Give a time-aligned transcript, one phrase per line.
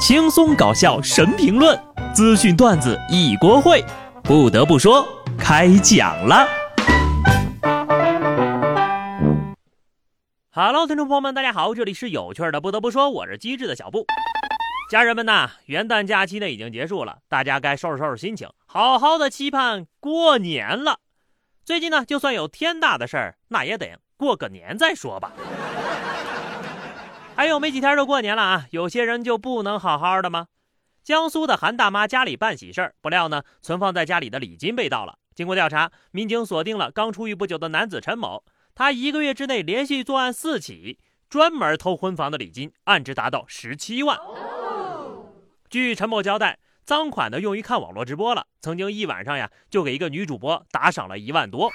[0.00, 1.78] 轻松搞笑神评论，
[2.14, 3.84] 资讯段子一锅烩。
[4.24, 5.06] 不得不说，
[5.38, 6.48] 开讲了。
[10.52, 12.62] Hello，听众朋友们，大家好，这里是有趣的。
[12.62, 14.06] 不得不说，我是机智的小布。
[14.90, 21.00] 家人们呐，元旦假期呢已经结束了，大家该收拾收拾心情，好好的期盼过年了。
[21.62, 25.30] 最近呢，就算有天大的事儿，那也得过个年再说吧。
[27.40, 30.48] 还有没几天就过年了啊，有些人就不能好好的吗？
[31.02, 35.16] 江苏的韩大妈家里办喜事儿，不料呢，存放在家里的礼金被盗了。
[35.34, 40.98] 经过调查，民警锁定了刚出狱不久的男子陈某，他一个月之内连续作案四起，
[41.30, 44.18] 专门偷婚房的礼金，案值达到十七万。
[45.70, 51.70] 据陈某交代，赃款呢用于看网络直播了，曾经一晚上呀就给一个女主播打赏了一万多。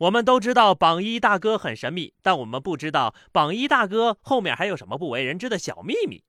[0.00, 6.24] 我们都知道榜一大哥很神秘，但我们不知道榜一大哥后面还有什么不为人知的小秘密。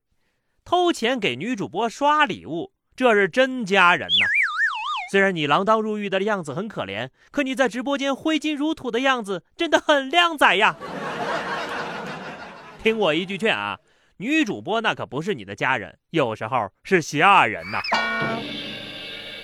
[0.62, 4.26] 偷钱给女主播刷礼物，这是真家人呐！
[5.10, 10.76] 虽然你锒铛入狱的样子很可怜，可你在直播间挥金如土的样子真的很靓仔呀！
[12.82, 13.78] 听我一句劝啊，
[14.18, 17.80] 女主播那可不是你的家人，有时候是吓人呐。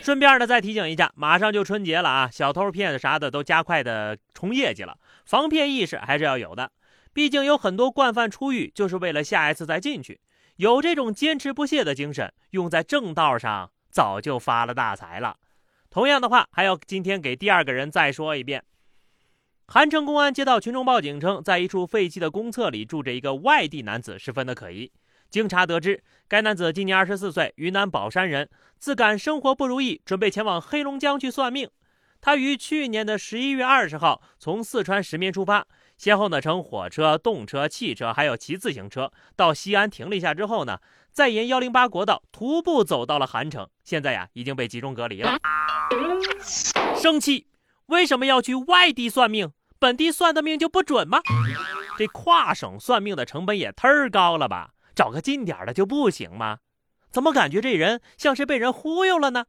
[0.09, 6.73] 顺便的再提醒一下，马上就春节了啊，小偷骗子啥的都加快的冲业绩了，防骗意识还是要有的。
[7.13, 10.19] 毕竟有很多惯犯出狱就是为了下一次再进去，
[10.57, 15.37] 有这种坚持不懈的精神，用在正道上早就发了大财了。
[15.91, 18.65] 同样的话，还要今天给第二个人再说一遍。
[19.67, 24.91] 韩城公安接到群众报警称，在一处废弃的公厕里住着一个外地男子，十分的可疑。
[25.31, 28.49] 经查得知，该男子今年二十四岁，云南保山人，
[28.79, 31.69] 自感生活不如意，准备前往黑龙江去算命。
[32.21, 40.81] 他于去年的十一月二十号从四川石棉出发，先后呢乘火车、动车、汽车，还有骑自行车到西安停了一下之后呢，
[41.13, 43.69] 再沿幺零八国道徒步走到了韩城。
[43.85, 45.39] 现在呀，已经被集中隔离了。
[46.97, 47.47] 生气？
[47.87, 49.53] 为什么要去外地算命？
[49.79, 51.21] 本地算的命就不准吗？
[51.97, 54.71] 这跨省算命的成本也忒高了吧？
[54.99, 56.59] 找个近点的就不行吗？
[57.09, 59.47] 怎么感觉这人像是被人忽悠了呢？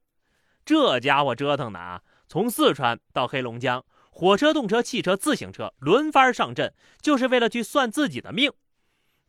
[0.63, 6.71] 这家伙折腾的啊，从四川到黑龙江，火车、动车、汽车、自行车轮番上阵，
[7.01, 8.51] 就是为了去算自己的命。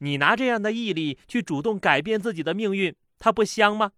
[0.00, 3.92] 你拿这样的毅力去主动改变自己的命运，他不香吗？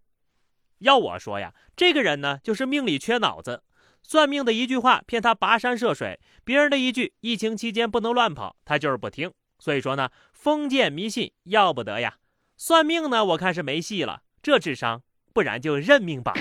[0.78, 3.64] 要我说呀，这个人呢，就是命里缺脑子。
[4.04, 9.32] 算命的一句话骗他跋山涉水，别人的一句疫情期间不能乱跑，他就是不听。
[9.62, 12.16] 所以说呢，封建迷信要不得呀！
[12.56, 14.22] 算命呢，我看是没戏了。
[14.42, 15.02] 这智商，
[15.32, 16.34] 不然就认命吧。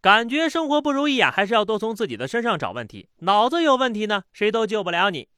[0.00, 3.08] 感觉生活不如意啊，还是要多从自己的身上找问题。
[3.18, 5.28] 脑子有问题呢，谁都救不了你。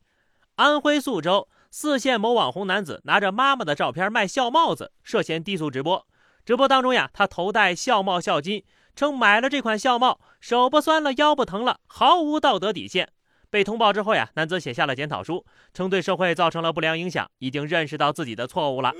[0.54, 6.06] 安徽宿州泗县某网红男子拿着妈妈的照片卖校帽子，涉嫌低俗直播。
[6.46, 8.64] 直播当中呀，他头戴校帽校巾，
[8.96, 13.12] 称买了这款校帽，手不酸了，腰不疼了，毫无道德底线。
[13.52, 18.94] 被通报之后呀，男子写下了检讨书，称对社会造成了不良影响，已经认识到自己的错误了。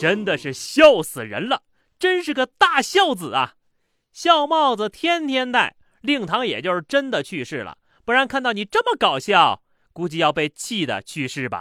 [0.00, 1.62] 真的是笑死人了，
[1.96, 3.54] 真是个大孝子啊！
[4.12, 9.62] 笑帽子天天戴，令堂也就是真的去世了，不然看到你这么搞笑，
[9.92, 11.60] 估计要被气的去世吧。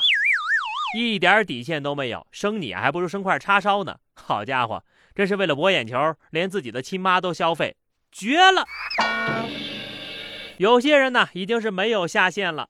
[0.98, 3.98] 一点底线都没有，生你还不如生块叉烧呢。
[4.16, 7.78] 好家伙，这是为了博眼球，连自己的亲妈都消费，
[8.12, 8.66] 绝了！
[10.60, 12.68] 有些人呢，已经是没有下限了。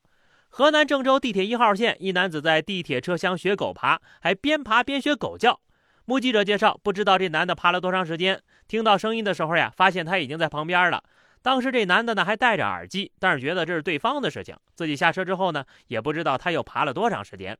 [0.47, 5.59] 河南郑州地铁一号线，一男子在地铁车厢学狗爬，还边爬边学狗叫。
[6.05, 11.03] 目击者介绍，不知道这男的爬了多长时间，听到声音的时候呀，发现他已经在旁边了。
[11.41, 14.55] 当时这男的呢还戴着耳机，但是觉得这是对方的事情。
[14.75, 17.57] 自己下车之后呢，也不知道他又爬了多长时间。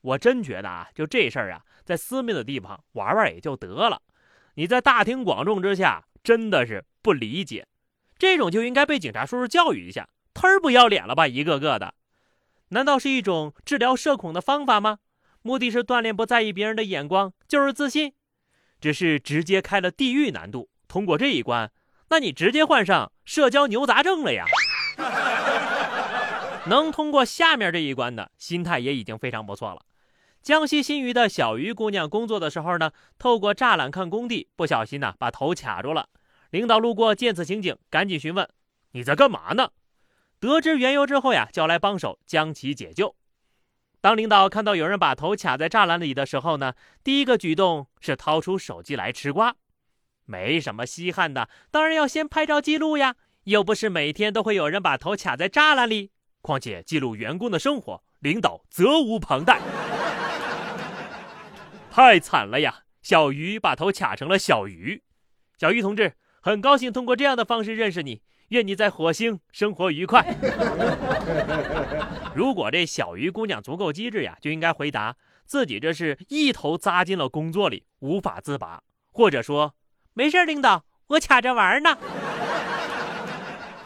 [0.00, 4.00] 我真觉得啊，就这事儿啊，在私密的地方玩玩也就得了，
[4.54, 7.66] 你在大庭广众之下，真的是不理解。
[8.24, 11.28] 这种就应该被警察叔叔教育一下，忒不要脸了吧！
[11.28, 11.92] 一个个的，
[12.70, 15.00] 难道是一种治疗社恐的方法吗？
[15.42, 18.14] 目的是锻炼不在意别人的眼光，就是自信，
[18.80, 20.70] 只是直接开了地狱难度。
[20.88, 21.70] 通过这一关，
[22.08, 24.46] 那你直接患上社交牛杂症了呀！
[26.68, 29.82] 能通过下面这一关的，心态也已经非常不错了。
[30.40, 36.08] 江西新余的小鱼姑娘工作的时候呢，透过栅栏看工地，不小心呢把头卡住了。
[36.54, 38.48] 领导路过，见此情景，赶紧询问
[38.94, 39.70] ：“你在干嘛呢？”
[40.38, 43.16] 得知缘由之后呀，叫来帮手将其解救。
[44.00, 49.56] 当领导看到有人把头卡在栅栏里的时候呢，第一个举动是掏出手机来吃瓜。
[50.26, 56.12] 没什么稀罕的，当然要先拍照记录呀，又不是每天都会有人把头卡在栅栏里。
[56.40, 59.60] 况且记录员工的生活，领导责无旁贷。
[61.90, 62.84] 太惨了呀！
[63.02, 65.02] 小鱼把头卡成了小鱼。
[65.58, 70.22] 小鱼同志，很高兴通过这样的方式认识你，愿你在火星生活愉快。
[72.36, 79.74] 如果这小鱼姑娘足够机智呀，就应该回答自己这是一头扎进了工作里，无法自拔，或者说
[80.12, 81.96] 没事，领导，我卡着玩呢。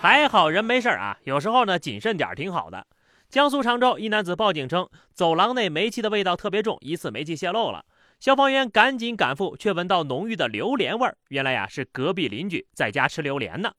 [0.00, 2.84] 还好人没事啊，有时候呢谨慎点挺好的。
[3.28, 7.84] 江苏常州一男子报警称，走廊内煤气的味道特别重，疑似煤气泄漏了。
[8.20, 11.16] 消防员赶紧赶赴，却闻到浓郁的榴莲味儿。
[11.28, 13.72] 原来呀，是隔壁邻居在家吃榴莲呢。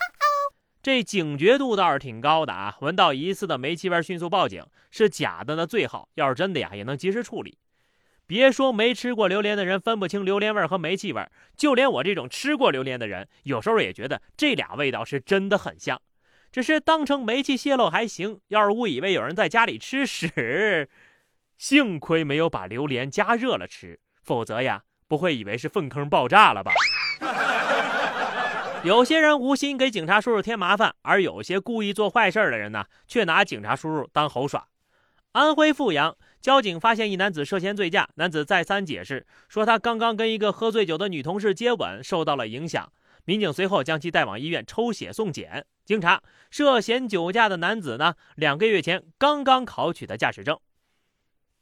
[0.82, 2.78] 这警觉度倒是挺高的啊！
[2.80, 4.66] 闻到疑似的煤气味，迅速报警。
[4.92, 7.58] 是假的呢最好，要是真的呀，也能及时处理。
[8.26, 11.28] 别说没吃过榴莲的人分不清榴莲味和煤气味，
[11.58, 16.02] 就连我这种吃过榴莲的人，有时候也觉得这俩味道是真的很像。
[16.50, 20.90] 只是当成煤气泄漏还行，要是误以为有人在家里吃屎，
[21.58, 26.72] 幸亏没有把榴莲加热了吃，否则呀，不会以为是粪坑爆炸了吧？
[28.86, 34.68] 有些人无心给警察叔叔添麻烦，而有些故意做坏事的人呢，却拿警察叔叔当猴耍。
[35.32, 42.94] 安徽阜阳交警发现一男子涉嫌醉驾，男子再三解释说他刚刚跟一个喝醉酒的女同事接吻，受到了影响。
[43.26, 45.66] 民警随后将其带往医院抽血送检。
[45.86, 46.22] 经查，
[46.52, 50.60] 涉嫌酒驾的男子呢，两个月前刚刚考取的驾驶证。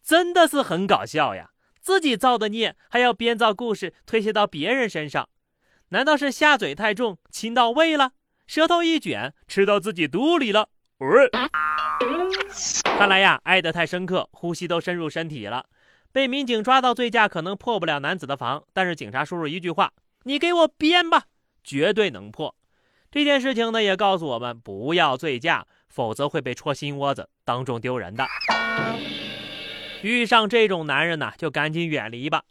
[0.04, 1.52] 真的是很搞笑呀！
[1.88, 5.30] 自己造的孽，还要编造故事推卸到别人身上。
[5.92, 8.12] 难道是下嘴太重，亲到胃了？
[8.46, 10.68] 舌头一卷，吃到自己肚里了？
[12.98, 15.68] 看来呀，爱得太深刻，呼吸都深入身体了。
[16.12, 19.94] 被民警抓到醉驾，可能破不了男子的防，但是警察叔叔一句话
[20.24, 21.28] ：“你给我编吧。”
[21.64, 22.54] 绝对能破
[23.10, 28.28] 这件事情呢，也告诉我们不要醉驾，否则会被戳心窝子，当众丢人的。
[30.02, 32.44] 遇上这种男人呢，就赶紧远离吧。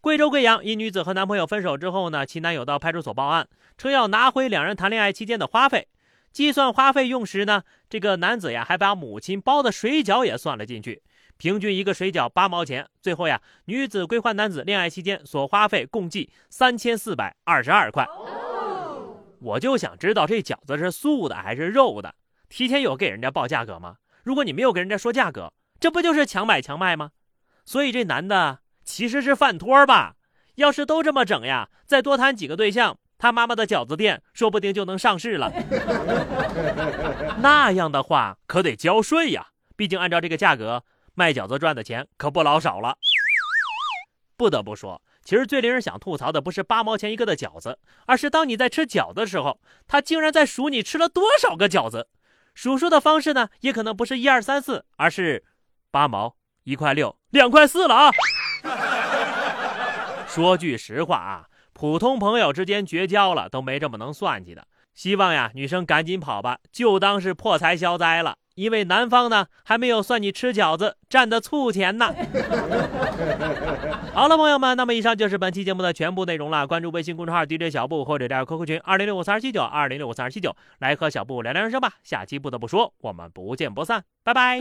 [0.00, 3.48] 贵州贵阳一女子和男朋友分手之后呢，其男友到派出所报案，
[3.78, 5.88] 称要拿回两人谈恋爱期间的花费。
[6.32, 11.02] 计算花费用时呢，这个男子呀还把母亲包的水饺也算了进去，
[11.36, 12.88] 平均一个水饺八毛钱。
[13.00, 18.06] 最后呀，女子归还男子恋爱期间所花费共计三千四百二十二块。
[19.40, 22.14] 我就想知道这饺子是素的还是肉的？
[22.48, 23.96] 提前有给人家报价格吗？
[24.24, 27.10] 如果你没有跟人家说价格，这不就是强买强卖吗？
[27.64, 30.14] 所以这男的其实是饭托吧？
[30.54, 35.52] 要是都这么整呀，再多谈几个对象，他妈妈的饺子店说不定就能上市了。
[37.42, 40.84] 那样的话可得交税呀，毕竟按照这个价格
[41.14, 42.96] 卖饺子赚的钱可不老少了。
[44.36, 45.02] 不得不说。
[45.24, 49.58] 其实最令人想吐槽的不是八毛钱一个的饺子，而是当你在吃饺子的时候，
[49.88, 52.06] 他竟然在数你吃了多少个饺子。
[52.54, 55.42] 数数的方式呢，也可能不是一二三四，而是
[55.92, 56.34] 八毛、
[56.64, 58.10] 一块六、两块四了啊！
[60.26, 64.66] 说句实话啊，普通朋友之间绝交了都没这么能算计的。
[64.94, 68.36] 希望呀，女生赶紧跑吧，就当是破财消灾了。
[68.54, 72.08] 因为男方呢还没有算你吃饺子占的醋钱呢。
[74.12, 76.66] 好了，朋友们，那么以上就是本期节目的全部内容了。
[76.66, 81.94] 关注微信公众号 DJ 小布或者加入 QQ 群二零六五三二七九二零六五三二七九，来和小布聊聊人生吧。
[82.02, 84.60] 下期不得不说，我们不见不散，拜拜。